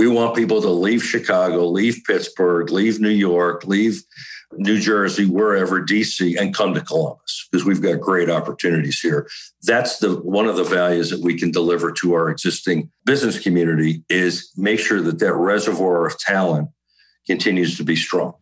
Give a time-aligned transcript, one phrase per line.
[0.00, 4.02] We want people to leave Chicago, leave Pittsburgh, leave New York, leave
[4.56, 9.28] New Jersey, wherever, DC, and come to Columbus because we've got great opportunities here.
[9.64, 14.02] That's the one of the values that we can deliver to our existing business community
[14.08, 16.70] is make sure that that reservoir of talent
[17.26, 18.32] continues to be strong.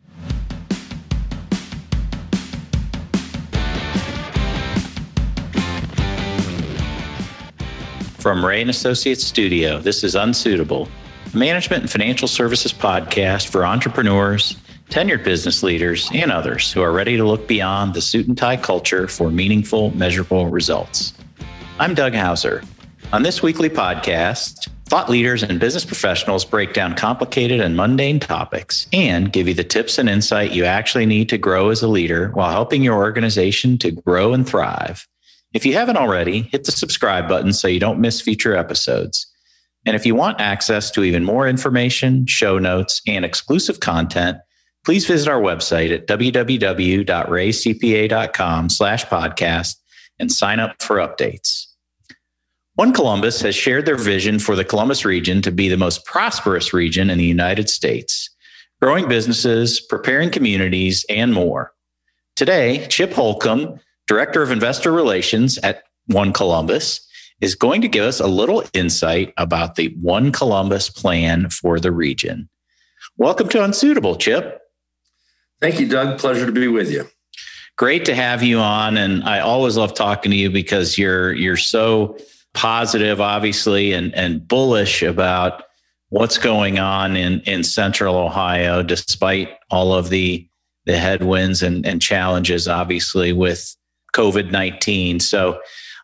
[8.21, 10.89] From Rea and Associates Studio, this is Unsuitable,
[11.39, 14.57] management and financial services podcast for entrepreneurs
[14.91, 18.57] tenured business leaders, and others who are ready to look beyond the suit and tie
[18.57, 21.13] culture for meaningful, measurable results.
[21.79, 22.63] I'm Doug Houser.
[23.13, 28.87] On this weekly podcast, thought leaders and business professionals break down complicated and mundane topics
[28.93, 32.31] and give you the tips and insight you actually need to grow as a leader
[32.31, 35.07] while helping your organization to grow and thrive.
[35.53, 39.27] If you haven't already, hit the subscribe button so you don't miss future episodes.
[39.89, 44.37] And if you want access to even more information, show notes, and exclusive content,
[44.85, 49.77] please visit our website at www.reacpa.com slash podcast
[50.19, 51.65] and sign up for updates.
[52.75, 56.75] One Columbus has shared their vision for the Columbus region to be the most prosperous
[56.75, 58.29] region in the United States,
[58.83, 61.73] growing businesses, preparing communities, and more.
[62.37, 67.08] Today, Chip Holcombe, Director of Investor Relations at One Columbus,
[67.41, 71.93] is going to give us a little insight about the One Columbus plan for the
[71.93, 72.49] region.
[73.17, 74.61] Welcome to Unsuitable, Chip.
[75.61, 76.19] Thank you, Doug.
[76.19, 77.07] Pleasure to be with you.
[77.77, 81.57] Great to have you on, and I always love talking to you because you're you're
[81.57, 82.19] so
[82.55, 85.63] positive, obviously, and and bullish about
[86.09, 90.49] what's going on in in Central Ohio, despite all of the
[90.87, 93.77] the headwinds and, and challenges, obviously, with
[94.13, 95.21] COVID nineteen.
[95.21, 95.61] So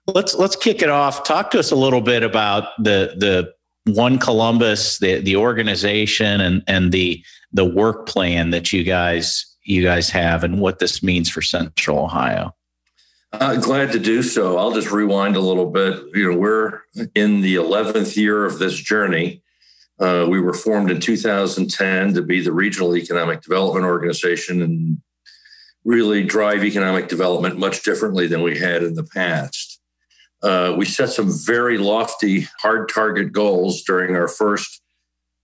[0.07, 1.25] let's let's kick it off.
[1.25, 3.55] Talk to us a little bit about the the
[3.93, 9.83] one Columbus, the the organization, and and the the work plan that you guys you
[9.83, 12.55] guys have and what this means for Central Ohio.
[13.33, 14.59] Uh, glad to do so.
[14.59, 16.01] I'll just rewind a little bit.
[16.15, 16.81] You know, we're
[17.17, 19.43] in the 11th year of this journey.
[19.99, 24.99] Uh, we were formed in 2010 to be the regional economic development organization and
[25.85, 29.74] really drive economic development much differently than we had in the past.
[30.45, 34.83] Uh, we set some very lofty, hard target goals during our first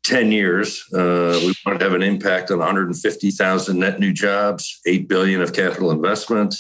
[0.05, 0.85] 10 years.
[0.93, 5.55] Uh, we wanted to have an impact on 150,000 net new jobs, 8 billion of
[5.55, 6.55] capital investment,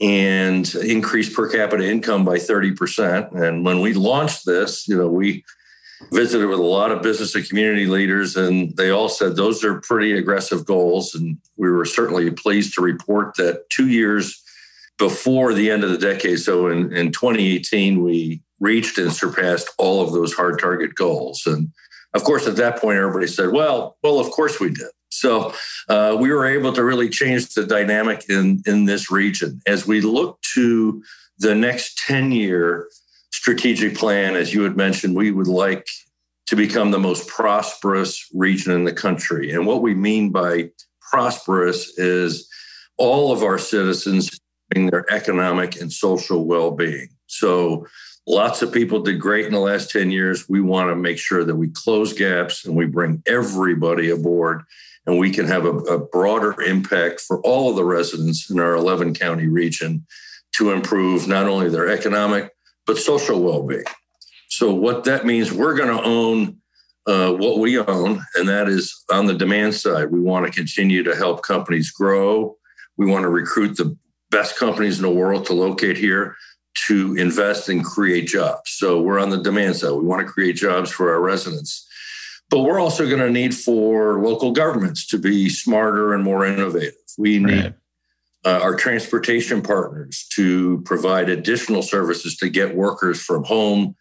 [0.00, 3.34] and increase per capita income by 30%.
[3.34, 5.44] And when we launched this, you know, we
[6.12, 9.80] visited with a lot of business and community leaders, and they all said those are
[9.80, 11.16] pretty aggressive goals.
[11.16, 14.41] And we were certainly pleased to report that two years
[14.98, 20.02] before the end of the decade, so in, in 2018, we reached and surpassed all
[20.02, 21.42] of those hard target goals.
[21.46, 21.72] And
[22.14, 24.90] of course, at that point, everybody said, well, well, of course we did.
[25.10, 25.52] So
[25.88, 29.60] uh, we were able to really change the dynamic in, in this region.
[29.66, 31.02] As we look to
[31.38, 32.88] the next 10 year
[33.32, 35.86] strategic plan, as you had mentioned, we would like
[36.46, 39.52] to become the most prosperous region in the country.
[39.52, 40.70] And what we mean by
[41.00, 42.48] prosperous is
[42.98, 44.38] all of our citizens
[44.74, 47.08] their economic and social well being.
[47.26, 47.86] So
[48.26, 50.48] Lots of people did great in the last 10 years.
[50.48, 54.62] We want to make sure that we close gaps and we bring everybody aboard
[55.06, 58.74] and we can have a, a, broader impact for all of the residents in our
[58.74, 60.06] 11 county region
[60.52, 62.52] to improve not only their economic
[62.86, 63.84] but social well-being
[64.48, 66.56] so what that means we're going to own
[67.06, 71.02] uh, what we own and that is on the demand side we want to continue
[71.02, 72.56] to help companies grow
[72.96, 73.96] we want to recruit the
[74.32, 76.34] best companies in the world to locate here
[76.86, 78.70] to invest and create jobs.
[78.72, 79.92] So we're on the demand side.
[79.92, 81.86] We want to create jobs for our residents.
[82.50, 86.94] But we're also going to need for local governments to be smarter and more innovative.
[87.16, 87.74] We need right.
[88.44, 93.96] uh, our transportation partners to provide additional services to get workers from home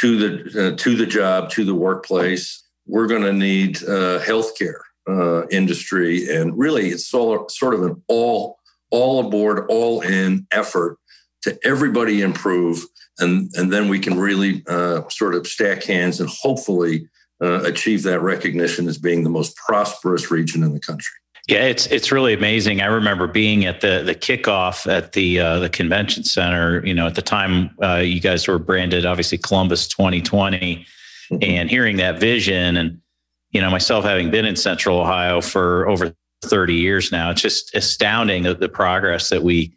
[0.00, 2.62] to the uh, to the job to the workplace.
[2.86, 8.02] We're going to need uh, healthcare uh, industry, and really, it's all sort of an
[8.08, 8.58] all
[8.92, 10.98] all aboard, all in effort
[11.42, 12.84] to everybody improve,
[13.18, 17.08] and and then we can really uh, sort of stack hands and hopefully
[17.42, 21.12] uh, achieve that recognition as being the most prosperous region in the country.
[21.48, 22.80] Yeah, it's it's really amazing.
[22.82, 26.86] I remember being at the the kickoff at the uh, the convention center.
[26.86, 30.86] You know, at the time uh, you guys were branded obviously Columbus 2020,
[31.32, 31.36] mm-hmm.
[31.42, 33.00] and hearing that vision, and
[33.50, 37.74] you know myself having been in Central Ohio for over 30 years now, it's just
[37.74, 39.74] astounding the progress that we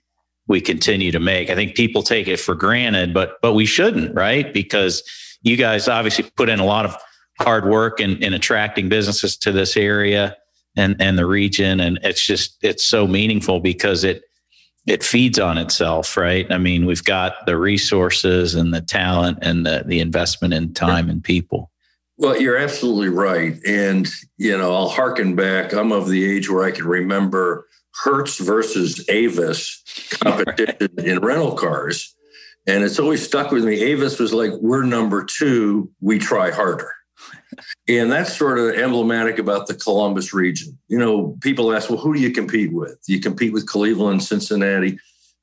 [0.47, 1.50] we continue to make.
[1.50, 4.53] I think people take it for granted, but but we shouldn't, right?
[4.53, 5.03] Because
[5.41, 6.95] you guys obviously put in a lot of
[7.39, 10.35] hard work in, in attracting businesses to this area
[10.75, 14.23] and and the region and it's just it's so meaningful because it
[14.88, 19.65] it feeds on itself right i mean we've got the resources and the talent and
[19.65, 21.71] the, the investment in time and people
[22.17, 24.07] well you're absolutely right and
[24.38, 27.67] you know i'll harken back i'm of the age where i can remember
[28.03, 29.83] hertz versus avis
[30.21, 31.06] competition right.
[31.07, 32.15] in rental cars
[32.67, 36.91] and it's always stuck with me avis was like we're number two we try harder
[37.88, 40.77] and that's sort of emblematic about the Columbus region.
[40.88, 43.00] You know, people ask, well, who do you compete with?
[43.06, 44.97] Do you compete with Cleveland, Cincinnati?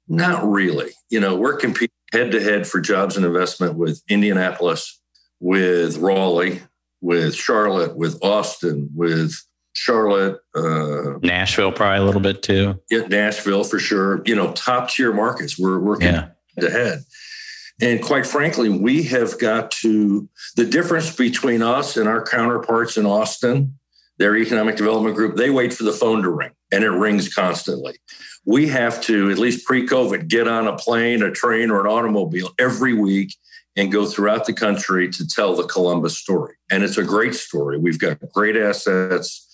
[0.09, 0.91] Not really.
[1.11, 5.01] You know, we're competing head to head for jobs and investment with Indianapolis,
[5.43, 6.63] with Raleigh,
[7.01, 9.35] with Charlotte, with Austin, with
[9.75, 12.81] Charlotte, uh, Nashville, probably a little bit too.
[12.91, 14.23] Yeah, Nashville for sure.
[14.25, 15.59] You know, top tier markets.
[15.59, 16.29] We're working yeah.
[16.55, 17.05] head to head.
[17.81, 23.05] And quite frankly, we have got to, the difference between us and our counterparts in
[23.05, 23.77] Austin,
[24.19, 27.99] their economic development group, they wait for the phone to ring and it rings constantly.
[28.45, 31.87] We have to, at least pre COVID, get on a plane, a train, or an
[31.89, 33.35] automobile every week
[33.77, 36.55] and go throughout the country to tell the Columbus story.
[36.71, 37.79] And it's a great story.
[37.79, 39.49] We've got great assets.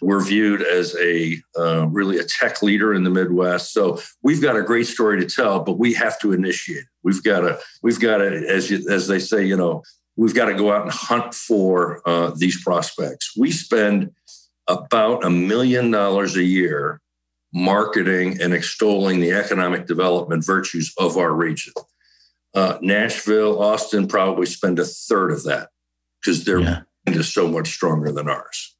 [0.00, 3.72] We're viewed as a uh, really a tech leader in the Midwest.
[3.72, 6.84] So we've got a great story to tell, but we have to initiate.
[7.02, 9.82] We've got to, we've got to, as you, as they say, you know,
[10.16, 13.36] we've got to go out and hunt for uh, these prospects.
[13.36, 14.12] We spend
[14.68, 17.00] about a million dollars a year
[17.52, 21.72] marketing and extolling the economic development virtues of our region.
[22.54, 25.68] Uh, Nashville, Austin probably spend a third of that
[26.20, 26.82] because their yeah.
[27.06, 28.74] is so much stronger than ours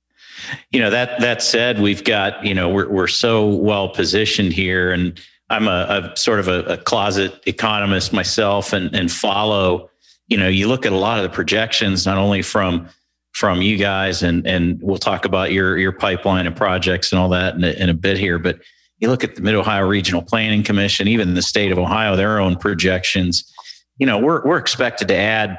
[0.70, 4.93] you know that that said we've got you know we're, we're so well positioned here
[4.93, 5.20] and
[5.50, 9.91] i'm a, a sort of a, a, closet economist myself and and follow
[10.29, 12.88] you know you look at a lot of the projections not only from
[13.32, 17.29] from you guys and and we'll talk about your your pipeline and projects and all
[17.29, 18.61] that in a, in a bit here but
[18.99, 22.41] you look at the mid ohio regional planning commission even the state of ohio their
[22.41, 23.53] own projections
[23.99, 25.59] you know we're we're expected to add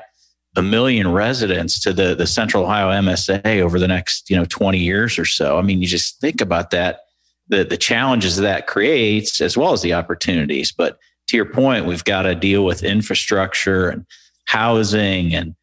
[0.56, 4.78] a million residents to the the Central Ohio MSA over the next you know 20
[4.80, 5.58] years or so.
[5.58, 7.02] I mean, you just think about that,
[7.48, 10.72] the the challenges that creates as well as the opportunities.
[10.72, 14.06] But to your point, we've got to deal with infrastructure and
[14.46, 15.56] housing and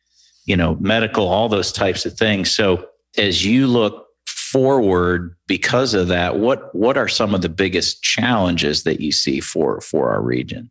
[0.45, 2.51] you know medical, all those types of things.
[2.51, 2.89] So
[3.19, 8.85] as you look forward because of that, what what are some of the biggest challenges
[8.85, 10.71] that you see for for our region?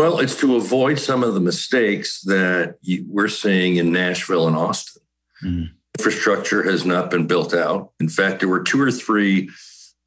[0.00, 2.76] Well, it's to avoid some of the mistakes that
[3.06, 5.02] we're seeing in Nashville and Austin.
[5.44, 5.70] Mm.
[5.98, 7.92] Infrastructure has not been built out.
[8.00, 9.50] In fact, there were two or three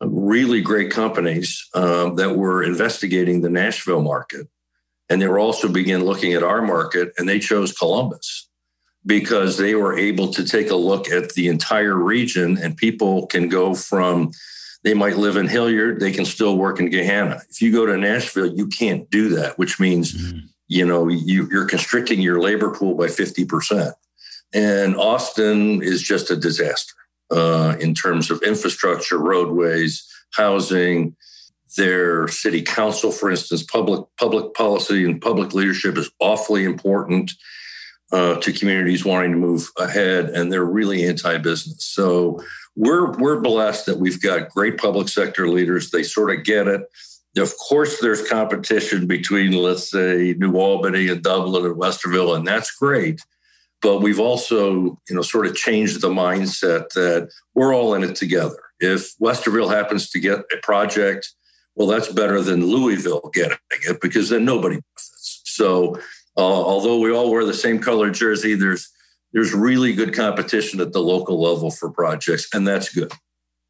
[0.01, 4.47] really great companies um, that were investigating the Nashville market.
[5.09, 8.49] And they were also began looking at our market, and they chose Columbus
[9.05, 13.47] because they were able to take a look at the entire region, and people can
[13.47, 14.31] go from
[14.83, 17.41] they might live in Hilliard, they can still work in Gahanna.
[17.49, 20.39] If you go to Nashville, you can't do that, which means, mm-hmm.
[20.67, 23.93] you know, you, you're constricting your labor pool by 50%.
[24.53, 26.93] And Austin is just a disaster
[27.31, 31.15] uh, in terms of infrastructure, roadways, housing.
[31.75, 37.31] Their city council, for instance, public public policy and public leadership is awfully important
[38.13, 41.83] uh, to communities wanting to move ahead, and they're really anti-business.
[41.83, 42.39] So
[42.75, 45.89] we're we're blessed that we've got great public sector leaders.
[45.89, 46.81] They sort of get it.
[47.35, 52.71] Of course, there's competition between, let's say, New Albany and Dublin and Westerville, and that's
[52.71, 53.19] great.
[53.81, 58.15] But we've also, you know, sort of changed the mindset that we're all in it
[58.15, 58.59] together.
[58.79, 61.33] If Westerville happens to get a project,
[61.75, 65.41] well, that's better than Louisville getting it because then nobody benefits.
[65.45, 65.99] So,
[66.37, 68.89] uh, although we all wear the same color jersey, there's
[69.33, 73.11] there's really good competition at the local level for projects, and that's good.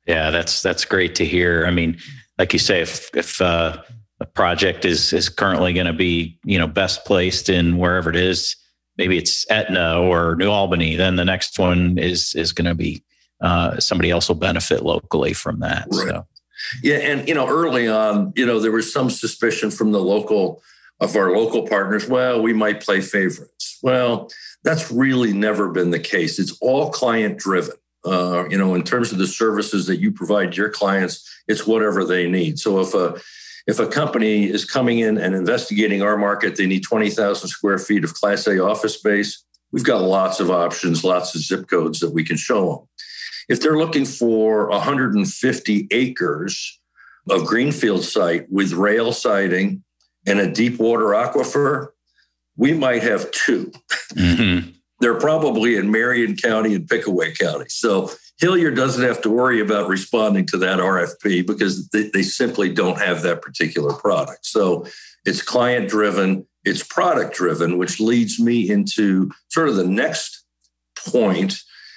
[0.05, 1.65] Yeah, that's that's great to hear.
[1.65, 1.97] I mean,
[2.37, 3.81] like you say, if if uh,
[4.19, 8.15] a project is is currently going to be you know best placed in wherever it
[8.15, 8.55] is,
[8.97, 13.03] maybe it's Etna or New Albany, then the next one is is going to be
[13.41, 15.87] uh, somebody else will benefit locally from that.
[15.91, 16.07] Right.
[16.07, 16.27] So.
[16.81, 20.61] Yeah, and you know, early on, you know, there was some suspicion from the local
[21.03, 22.07] of our local partners.
[22.07, 23.79] Well, we might play favorites.
[23.83, 24.31] Well,
[24.63, 26.39] that's really never been the case.
[26.39, 27.75] It's all client driven.
[28.05, 32.03] Uh, you know, in terms of the services that you provide your clients, it's whatever
[32.03, 32.59] they need.
[32.59, 33.19] So if a
[33.65, 38.03] if a company is coming in and investigating our market, they need 20,000 square feet
[38.03, 39.45] of Class A office space.
[39.71, 42.87] We've got lots of options, lots of zip codes that we can show them.
[43.47, 46.79] If they're looking for 150 acres
[47.29, 49.82] of greenfield site with rail siding
[50.25, 51.89] and a deep water aquifer,
[52.55, 53.71] we might have 2
[54.13, 54.69] mm-hmm.
[54.99, 57.65] they're probably in Marion County and Pickaway County.
[57.69, 62.73] So Hilliard doesn't have to worry about responding to that RFP because they, they simply
[62.73, 64.45] don't have that particular product.
[64.45, 64.85] So
[65.25, 70.43] it's client driven, it's product driven, which leads me into sort of the next
[71.07, 71.55] point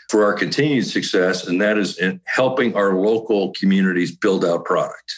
[0.08, 5.12] for our continued success, and that is in helping our local communities build out product.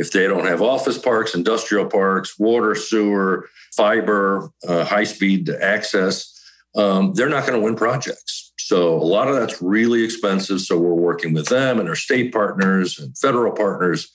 [0.00, 6.42] If they don't have office parks, industrial parks, water, sewer, fiber, uh, high speed access,
[6.74, 8.50] um, they're not going to win projects.
[8.56, 10.62] So a lot of that's really expensive.
[10.62, 14.10] So we're working with them and our state partners and federal partners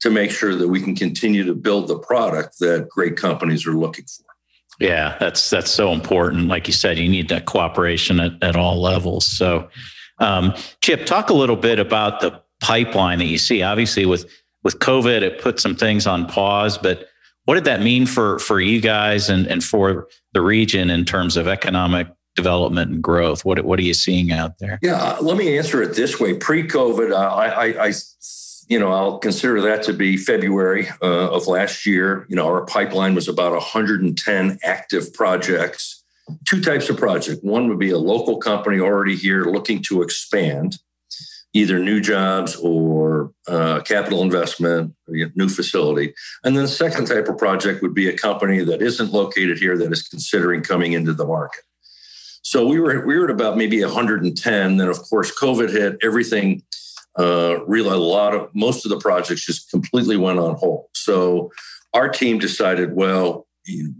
[0.00, 3.74] to make sure that we can continue to build the product that great companies are
[3.74, 4.24] looking for.
[4.80, 6.48] Yeah, that's that's so important.
[6.48, 9.26] Like you said, you need that cooperation at, at all levels.
[9.26, 9.68] So,
[10.18, 13.62] um, Chip, talk a little bit about the pipeline that you see.
[13.62, 14.24] Obviously, with
[14.62, 17.06] with COVID, it put some things on pause, but
[17.44, 21.36] what did that mean for for you guys and and for the region in terms
[21.36, 23.44] of economic development and growth?
[23.44, 24.78] What what are you seeing out there?
[24.82, 26.34] Yeah, let me answer it this way.
[26.34, 27.92] Pre-COVID, I, I, I
[28.68, 32.24] you know, I'll consider that to be February uh, of last year.
[32.28, 36.04] You know, our pipeline was about 110 active projects.
[36.46, 37.42] Two types of project.
[37.42, 40.78] One would be a local company already here looking to expand,
[41.52, 46.14] either new jobs or uh, capital investment, new facility.
[46.44, 49.76] And then the second type of project would be a company that isn't located here
[49.78, 51.62] that is considering coming into the market.
[52.42, 54.76] So we were we were at about maybe 110.
[54.76, 55.98] Then of course COVID hit.
[56.02, 56.62] Everything
[57.18, 60.86] uh, really a lot of most of the projects just completely went on hold.
[60.94, 61.50] So
[61.92, 63.46] our team decided, well,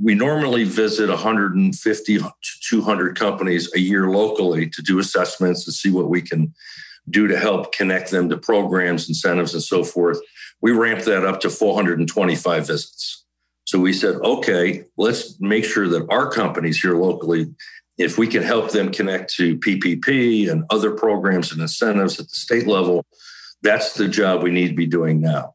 [0.02, 2.32] we normally visit 150 to
[2.68, 6.54] 200 companies a year locally to do assessments and see what we can
[7.10, 10.18] do to help connect them to programs, incentives, and so forth.
[10.60, 13.24] We ramped that up to 425 visits.
[13.64, 17.54] So we said, okay, let's make sure that our companies here locally
[18.00, 22.34] if we can help them connect to PPP and other programs and incentives at the
[22.34, 23.04] state level,
[23.62, 25.54] that's the job we need to be doing now.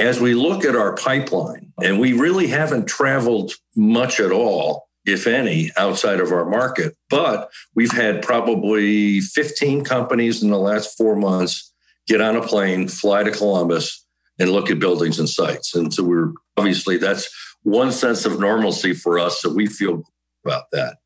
[0.00, 5.26] As we look at our pipeline, and we really haven't traveled much at all, if
[5.26, 11.14] any, outside of our market, but we've had probably 15 companies in the last four
[11.14, 11.72] months
[12.06, 14.04] get on a plane, fly to Columbus,
[14.38, 15.74] and look at buildings and sites.
[15.74, 17.28] And so we're obviously that's
[17.62, 19.40] one sense of normalcy for us.
[19.40, 20.02] So we feel
[20.44, 20.98] about that.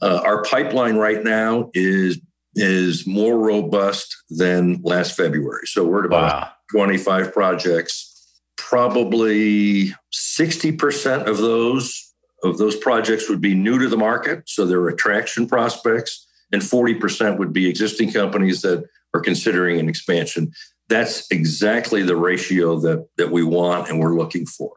[0.00, 2.20] Uh, our pipeline right now is
[2.56, 5.66] is more robust than last February.
[5.66, 6.50] So we're at about wow.
[6.70, 8.10] 25 projects.
[8.56, 12.03] Probably 60% of those
[12.44, 17.38] of those projects would be new to the market, so they're attraction prospects, and 40%
[17.38, 18.84] would be existing companies that
[19.14, 20.52] are considering an expansion.
[20.88, 24.72] That's exactly the ratio that that we want and we're looking for.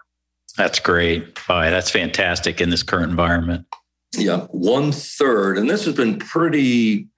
[0.55, 1.35] That's great.
[1.47, 3.67] Boy, that's fantastic in this current environment.
[4.17, 7.09] Yeah, one third, and this has been pretty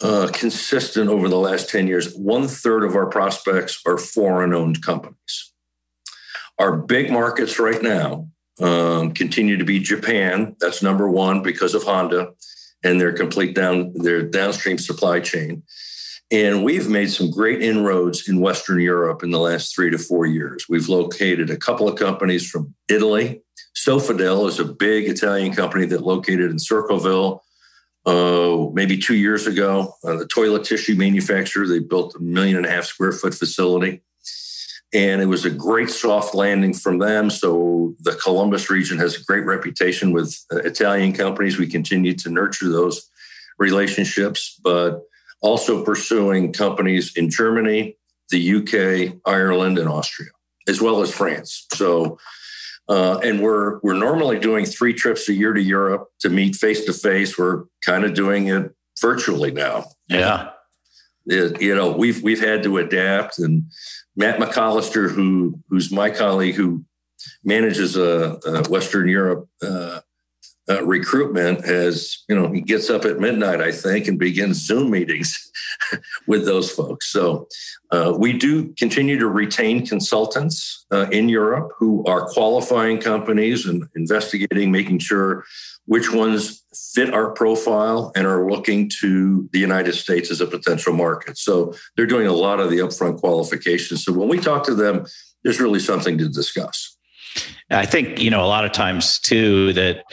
[0.00, 2.14] uh, consistent over the last 10 years.
[2.14, 5.52] One third of our prospects are foreign owned companies.
[6.58, 8.28] Our big markets right now
[8.60, 10.56] um, continue to be Japan.
[10.60, 12.32] That's number one because of Honda
[12.82, 15.62] and their complete down their downstream supply chain.
[16.32, 20.26] And we've made some great inroads in Western Europe in the last three to four
[20.26, 20.66] years.
[20.68, 23.42] We've located a couple of companies from Italy,
[23.76, 27.42] Sofidel is a big Italian company that located in Circleville.
[28.04, 32.66] Uh, maybe two years ago, uh, the toilet tissue manufacturer, they built a million and
[32.66, 34.02] a half square foot facility.
[34.92, 37.30] And it was a great soft landing from them.
[37.30, 41.58] So the Columbus region has a great reputation with uh, Italian companies.
[41.58, 43.08] We continue to nurture those
[43.58, 45.02] relationships, but
[45.42, 47.96] also pursuing companies in Germany,
[48.30, 50.30] the UK, Ireland, and Austria,
[50.66, 51.66] as well as France.
[51.72, 52.18] So
[52.90, 56.84] uh, and we're we're normally doing three trips a year to Europe to meet face
[56.84, 57.38] to face.
[57.38, 59.84] We're kind of doing it virtually now.
[60.08, 60.50] Yeah,
[61.24, 63.38] it, you know we've we've had to adapt.
[63.38, 63.70] And
[64.20, 66.84] Matt McAllister, who who's my colleague who
[67.42, 69.99] manages a, a Western Europe uh,
[70.70, 74.90] uh, recruitment, has you know he gets up at midnight, I think, and begins Zoom
[74.90, 75.50] meetings
[76.26, 77.10] with those folks.
[77.10, 77.48] So
[77.90, 83.84] uh, we do continue to retain consultants uh, in Europe who are qualifying companies and
[83.96, 85.44] investigating, making sure
[85.86, 86.62] which ones
[86.94, 91.36] fit our profile and are looking to the United States as a potential market.
[91.36, 94.04] So they're doing a lot of the upfront qualifications.
[94.04, 95.04] So when we talk to them,
[95.42, 96.96] there's really something to discuss.
[97.70, 100.04] I think, you know, a lot of times too that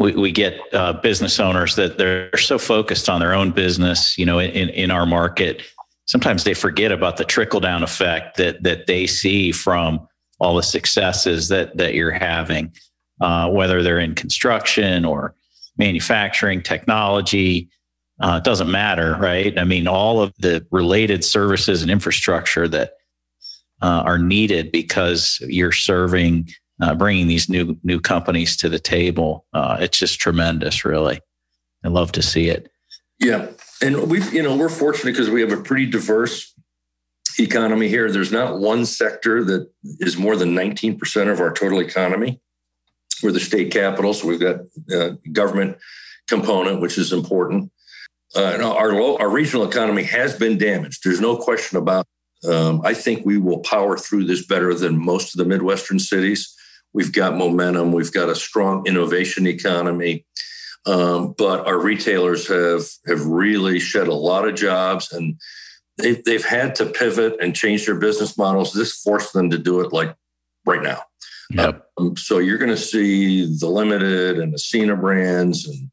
[0.00, 4.26] we, we get uh, business owners that they're so focused on their own business, you
[4.26, 5.62] know, in, in our market
[6.10, 10.06] sometimes they forget about the trickle down effect that that they see from
[10.40, 12.72] all the successes that that you're having,
[13.20, 15.36] uh, whether they're in construction or
[15.78, 17.70] manufacturing, technology,
[18.20, 19.56] uh, doesn't matter, right?
[19.56, 22.94] I mean, all of the related services and infrastructure that
[23.80, 29.46] uh, are needed because you're serving, uh, bringing these new new companies to the table.
[29.52, 31.20] Uh, it's just tremendous, really.
[31.84, 32.70] I love to see it.
[33.18, 33.48] Yeah,
[33.82, 36.54] and we've you know we're fortunate because we have a pretty diverse
[37.38, 38.10] economy here.
[38.10, 39.70] There's not one sector that
[40.00, 42.40] is more than 19% of our total economy.
[43.22, 44.60] We're the state capital, so we've got
[44.90, 45.78] a government
[46.28, 47.70] component, which is important.
[48.34, 51.00] Uh, our low, our regional economy has been damaged.
[51.04, 52.06] There's no question about.
[52.48, 56.54] Um, I think we will power through this better than most of the Midwestern cities.
[56.92, 57.92] We've got momentum.
[57.92, 60.26] We've got a strong innovation economy.
[60.86, 65.38] Um, but our retailers have have really shed a lot of jobs and
[65.98, 68.72] they've, they've had to pivot and change their business models.
[68.72, 70.14] This forced them to do it like
[70.64, 71.02] right now.
[71.50, 71.86] Yep.
[71.98, 75.90] Um, so you're going to see the limited and the Cena brands and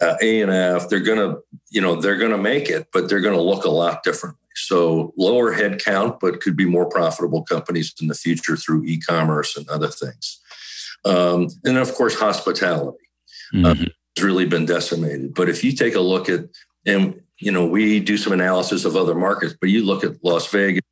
[0.00, 0.88] uh, A and F.
[0.88, 3.64] They're going to, you know, they're going to make it, but they're going to look
[3.64, 4.38] a lot differently.
[4.66, 9.68] So lower headcount, but could be more profitable companies in the future through e-commerce and
[9.68, 10.40] other things.
[11.04, 12.98] Um, and of course, hospitality
[13.54, 13.64] mm-hmm.
[13.64, 15.34] uh, has really been decimated.
[15.34, 16.40] But if you take a look at,
[16.86, 20.46] and you know, we do some analysis of other markets, but you look at Las
[20.48, 20.82] Vegas,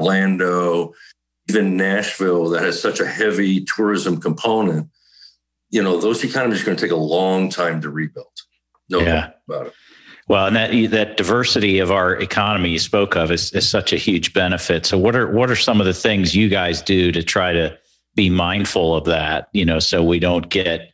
[0.00, 0.92] Orlando,
[1.48, 4.88] even Nashville, that has such a heavy tourism component.
[5.70, 8.26] You know, those economies are going to take a long time to rebuild.
[8.90, 9.30] No yeah.
[9.48, 9.72] about it.
[10.26, 13.96] Well, and that that diversity of our economy you spoke of is, is such a
[13.96, 14.86] huge benefit.
[14.86, 17.76] So, what are what are some of the things you guys do to try to
[18.14, 19.48] be mindful of that?
[19.52, 20.92] You know, so we don't get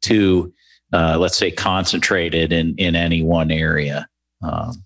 [0.00, 0.52] too,
[0.92, 4.08] uh, let's say, concentrated in in any one area.
[4.42, 4.82] Um,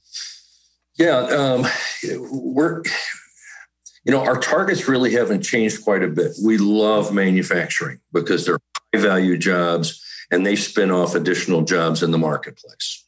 [0.99, 1.67] yeah, um,
[2.31, 2.83] we're
[4.05, 6.33] you know our targets really haven't changed quite a bit.
[6.45, 8.59] We love manufacturing because they're
[8.95, 13.06] high value jobs and they spin off additional jobs in the marketplace.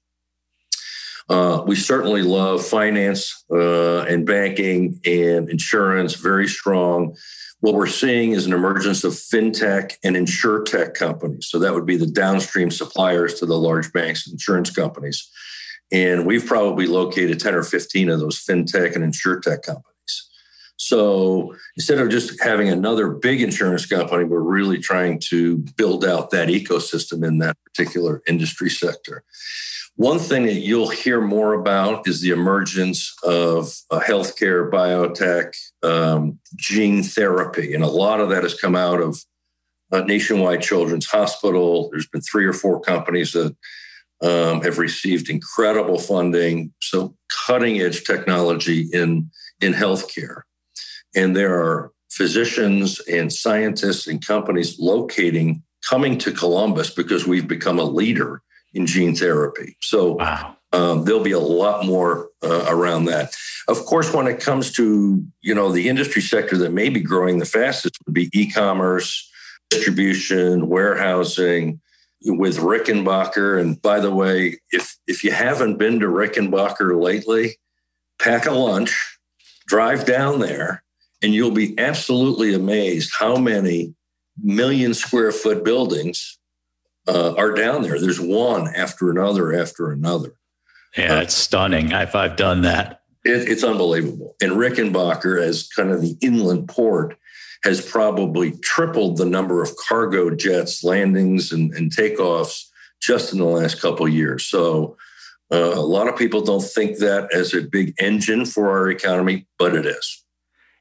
[1.29, 7.15] Uh, we certainly love finance uh, and banking and insurance, very strong.
[7.61, 11.49] What we're seeing is an emergence of fintech and insurtech companies.
[11.49, 15.29] So that would be the downstream suppliers to the large banks and insurance companies.
[15.91, 19.85] And we've probably located 10 or 15 of those fintech and insurtech companies.
[20.77, 26.31] So instead of just having another big insurance company, we're really trying to build out
[26.31, 29.25] that ecosystem in that particular industry sector.
[29.99, 37.03] One thing that you'll hear more about is the emergence of healthcare, biotech, um, gene
[37.03, 37.75] therapy.
[37.75, 39.19] And a lot of that has come out of
[39.91, 41.89] uh, Nationwide Children's Hospital.
[41.91, 43.57] There's been three or four companies that
[44.23, 46.73] um, have received incredible funding.
[46.81, 47.17] So
[47.49, 49.29] cutting edge technology in,
[49.61, 50.43] in healthcare.
[51.17, 57.81] And there are physicians and scientists and companies locating, coming to Columbus because we've become
[57.81, 58.43] a leader
[58.75, 59.77] in gene therapy.
[59.81, 60.57] So wow.
[60.73, 63.35] um, there'll be a lot more uh, around that.
[63.67, 67.39] Of course, when it comes to you know the industry sector that may be growing
[67.39, 69.31] the fastest would be e-commerce,
[69.71, 71.81] distribution, warehousing.
[72.21, 77.59] With Rickenbacker, and by the way, if if you haven't been to Rickenbacker lately,
[78.19, 79.19] pack a lunch,
[79.69, 80.83] drive down there,
[81.23, 83.95] and you'll be absolutely amazed how many
[84.43, 86.38] million square foot buildings
[87.09, 87.99] uh, are down there.
[88.01, 90.35] There's one after another after another.
[90.97, 91.93] Yeah, uh, it's stunning.
[91.93, 93.03] I've, I've done that.
[93.25, 94.37] It, it's unbelievable.
[94.41, 97.17] And Rickenbacker, as kind of the inland port,
[97.65, 102.65] has probably tripled the number of cargo jets, landings, and, and takeoffs
[103.01, 104.47] just in the last couple of years.
[104.47, 104.97] So
[105.53, 109.47] uh, a lot of people don't think that as a big engine for our economy,
[109.59, 110.18] but it is.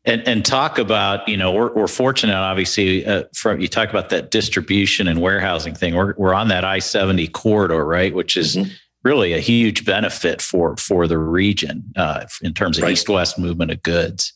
[0.08, 4.10] And, and talk about, you know, we're, we're fortunate, obviously, uh, from you talk about
[4.10, 5.96] that distribution and warehousing thing.
[5.96, 8.16] We're, we're on that I 70 corridor, right?
[8.16, 8.72] Which is mm-hmm.
[9.04, 12.94] really a huge benefit for, for the region uh, in terms of right.
[12.94, 14.32] east west movement of goods.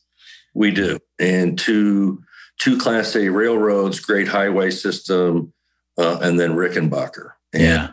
[0.53, 0.99] We do.
[1.19, 2.21] And two,
[2.59, 5.53] two Class A railroads, great highway system,
[5.97, 7.31] uh, and then Rickenbacker.
[7.53, 7.91] And, yeah.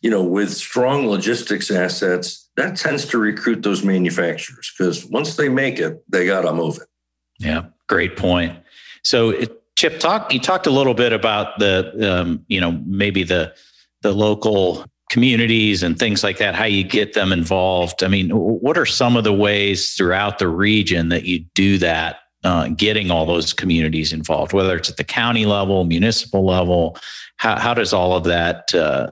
[0.00, 5.48] You know, with strong logistics assets, that tends to recruit those manufacturers because once they
[5.48, 6.88] make it, they got to move it.
[7.42, 8.56] Yeah, great point.
[9.02, 9.34] So,
[9.76, 10.32] Chip, talk.
[10.32, 13.54] You talked a little bit about the, um, you know, maybe the
[14.02, 16.54] the local communities and things like that.
[16.54, 18.02] How you get them involved.
[18.02, 22.18] I mean, what are some of the ways throughout the region that you do that?
[22.44, 26.98] Uh, getting all those communities involved, whether it's at the county level, municipal level,
[27.36, 29.08] how, how does all of that uh,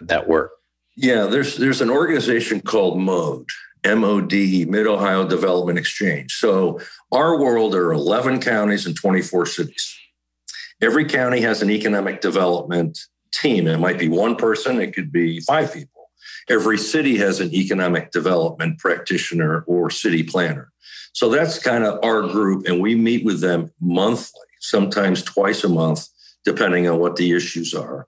[0.00, 0.52] that work?
[0.96, 3.46] Yeah, there's there's an organization called MODE,
[3.84, 6.32] MODE, Mid Ohio Development Exchange.
[6.32, 6.80] So
[7.12, 9.96] our world there are 11 counties and 24 cities.
[10.80, 12.98] Every county has an economic development
[13.32, 13.66] team.
[13.66, 16.10] It might be one person, it could be five people.
[16.48, 20.70] Every city has an economic development practitioner or city planner.
[21.12, 25.68] So that's kind of our group, and we meet with them monthly, sometimes twice a
[25.68, 26.08] month,
[26.44, 28.06] depending on what the issues are,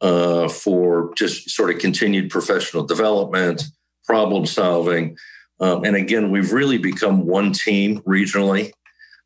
[0.00, 3.62] uh, for just sort of continued professional development,
[4.08, 5.18] problem solving.
[5.60, 8.72] Um, and again, we've really become one team regionally.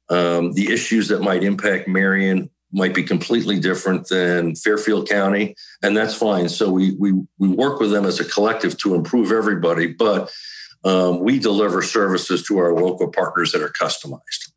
[0.08, 5.96] Um, the issues that might impact Marion might be completely different than Fairfield County, and
[5.96, 6.48] that's fine.
[6.48, 10.30] So we we we work with them as a collective to improve everybody, but
[10.84, 14.50] um, we deliver services to our local partners that are customized.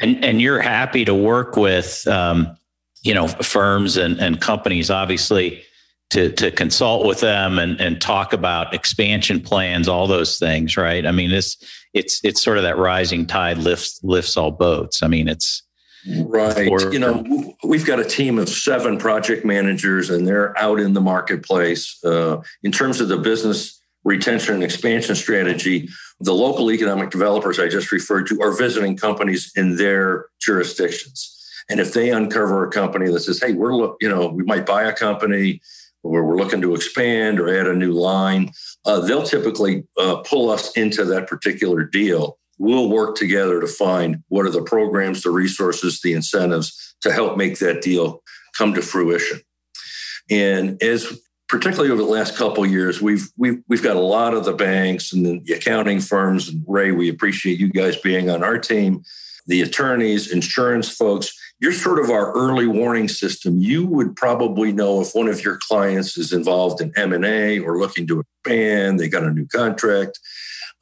[0.00, 2.56] And and you're happy to work with um,
[3.02, 5.62] you know firms and, and companies, obviously,
[6.10, 11.06] to to consult with them and and talk about expansion plans, all those things, right?
[11.06, 11.56] I mean, this
[11.94, 15.02] it's it's sort of that rising tide lifts lifts all boats.
[15.02, 15.62] I mean, it's
[16.06, 16.68] Right.
[16.68, 20.94] Or, you know, we've got a team of seven project managers, and they're out in
[20.94, 22.02] the marketplace.
[22.04, 25.88] Uh, in terms of the business retention and expansion strategy,
[26.20, 31.34] the local economic developers I just referred to are visiting companies in their jurisdictions.
[31.68, 34.64] And if they uncover a company that says, hey, we're, look, you know, we might
[34.64, 35.60] buy a company
[36.02, 38.50] or we're looking to expand or add a new line,
[38.84, 42.38] uh, they'll typically uh, pull us into that particular deal.
[42.58, 47.36] We'll work together to find what are the programs, the resources, the incentives to help
[47.36, 48.22] make that deal
[48.56, 49.40] come to fruition.
[50.30, 54.44] And as particularly over the last couple years, we've we've we've got a lot of
[54.44, 56.48] the banks and the accounting firms.
[56.48, 59.02] And Rea, we appreciate you guys being on our team.
[59.46, 63.58] The attorneys, insurance folks, you're sort of our early warning system.
[63.58, 67.58] You would probably know if one of your clients is involved in M and A
[67.58, 69.00] or looking to expand.
[69.00, 70.18] They got a new contract,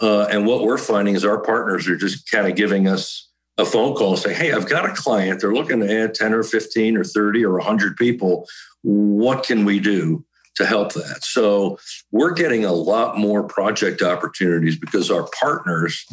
[0.00, 3.64] uh, and what we're finding is our partners are just kind of giving us a
[3.64, 5.40] phone call and say, "Hey, I've got a client.
[5.40, 8.46] They're looking to add ten or fifteen or thirty or hundred people.
[8.82, 10.24] What can we do?"
[10.56, 11.22] to help that.
[11.22, 11.78] So
[12.10, 16.06] we're getting a lot more project opportunities because our partners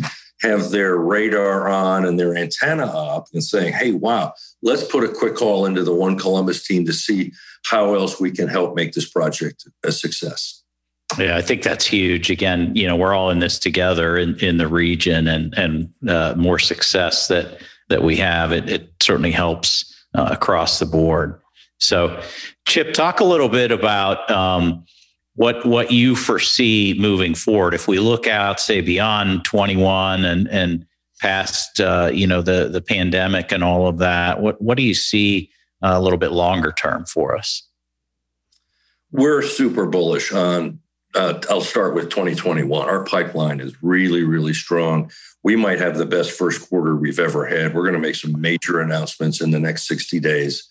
[0.43, 5.07] have their radar on and their antenna up and saying, hey, wow, let's put a
[5.07, 7.31] quick call into the One Columbus team to see
[7.65, 10.61] how else we can help make this project a success.
[11.17, 12.29] Yeah, I think that's huge.
[12.29, 16.33] Again, you know, we're all in this together in, in the region, and and uh,
[16.35, 21.39] more success that that we have, it, it certainly helps uh, across the board.
[21.77, 22.19] So,
[22.65, 24.85] Chip, talk a little bit about um,
[25.35, 27.73] what what you foresee moving forward.
[27.73, 30.85] If we look out, say beyond 21 and and
[31.19, 34.93] past, uh, you know, the the pandemic and all of that, what what do you
[34.93, 35.49] see
[35.81, 37.67] uh, a little bit longer term for us?
[39.11, 40.79] We're super bullish on.
[41.15, 42.89] Uh, I'll start with 2021.
[42.89, 45.11] Our pipeline is really, really strong.
[45.43, 47.75] We might have the best first quarter we've ever had.
[47.75, 50.67] We're going to make some major announcements in the next 60 days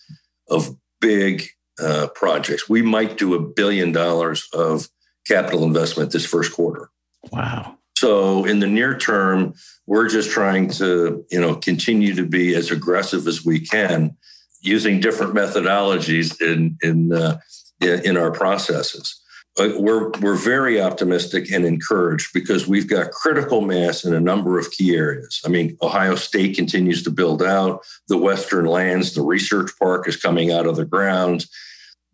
[0.49, 1.47] of big
[1.81, 2.69] uh, projects.
[2.69, 4.87] We might do a billion dollars of
[5.25, 6.89] capital investment this first quarter.
[7.31, 7.77] Wow.
[7.97, 9.53] So in the near term,
[9.85, 14.17] we're just trying to, you know, continue to be as aggressive as we can
[14.61, 17.39] using different methodologies in in uh,
[17.81, 19.22] in our processes
[19.57, 24.71] we're we're very optimistic and encouraged because we've got critical mass in a number of
[24.71, 25.41] key areas.
[25.45, 29.13] I mean, Ohio State continues to build out the Western lands.
[29.13, 31.45] The research park is coming out of the ground.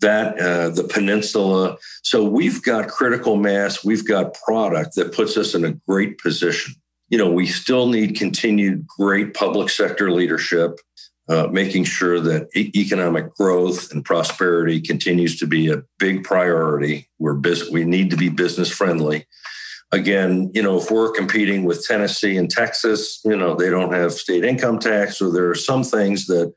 [0.02, 1.78] That uh, the peninsula.
[2.04, 3.84] So we've got critical mass.
[3.84, 6.75] We've got product that puts us in a great position.
[7.10, 10.80] You know, we still need continued great public sector leadership
[11.30, 17.08] uh, making sure that e- economic growth and prosperity continues to be a big priority.
[17.20, 19.28] We're bus- we need to be business friendly.
[19.92, 24.13] Again, you know, if we're competing with Tennessee and Texas, you know, they don't have
[24.13, 26.54] state income tax, so there are some things that,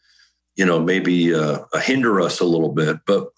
[0.57, 2.99] you know, maybe uh, hinder us a little bit.
[3.07, 3.29] But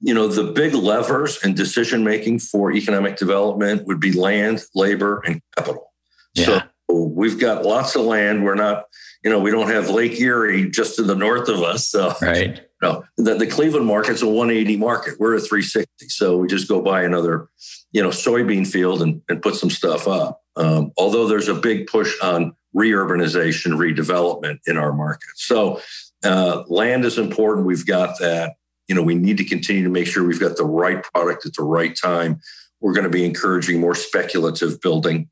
[0.00, 5.22] you know, the big levers and decision making for economic development would be land, labor,
[5.26, 5.92] and capital.
[6.34, 6.62] Yeah.
[6.90, 8.44] So we've got lots of land.
[8.44, 8.84] We're not
[9.22, 11.88] you know, we don't have Lake Erie just to the north of us.
[11.88, 12.60] So, right.
[12.82, 15.20] No, the, the Cleveland market's a 180 market.
[15.20, 16.08] We're a 360.
[16.08, 17.48] So we just go buy another,
[17.92, 20.40] you know, soybean field and, and put some stuff up.
[20.56, 25.28] Um, although there's a big push on reurbanization, redevelopment in our market.
[25.34, 25.80] So
[26.24, 27.66] uh, land is important.
[27.66, 28.54] We've got that.
[28.88, 31.54] You know, we need to continue to make sure we've got the right product at
[31.54, 32.40] the right time.
[32.80, 35.28] We're going to be encouraging more speculative building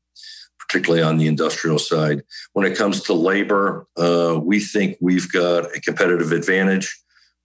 [0.69, 2.21] particularly on the industrial side.
[2.53, 6.95] When it comes to labor, uh, we think we've got a competitive advantage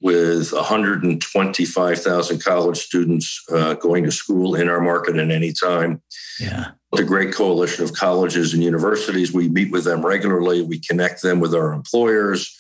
[0.03, 6.03] with 125,000 college students uh, going to school in our market at any time.
[6.39, 6.73] Yeah.
[6.93, 9.33] The great coalition of colleges and universities.
[9.33, 10.61] We meet with them regularly.
[10.61, 12.55] We connect them with our employers.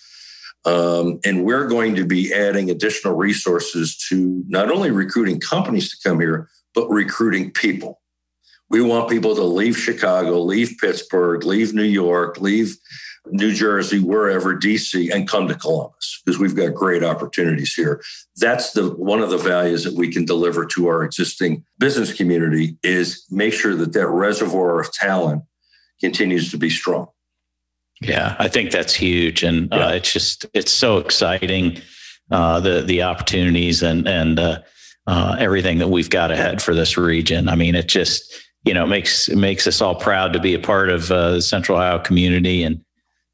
[0.64, 6.08] Um, and we're going to be adding additional resources to not only recruiting companies to
[6.08, 8.00] come here, but recruiting people.
[8.74, 12.76] We want people to leave Chicago, leave Pittsburgh, leave New York, leave
[13.30, 18.02] New Jersey, wherever, DC, and come to Columbus because we've got great opportunities here.
[18.38, 22.76] That's the one of the values that we can deliver to our existing business community
[22.82, 25.44] is make sure that that reservoir of talent
[26.00, 27.06] continues to be strong.
[28.00, 31.80] Yeah, I think that's huge, and uh, it's just it's so exciting
[32.32, 34.62] uh, the the opportunities and and uh,
[35.06, 37.48] uh, everything that we've got ahead for this region.
[37.48, 40.58] I mean, it just you know makes it makes us all proud to be a
[40.58, 42.82] part of uh, the Central Ohio community, and